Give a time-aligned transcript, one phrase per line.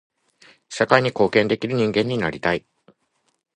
[0.67, 2.65] 社会に貢献できる人間になりたい。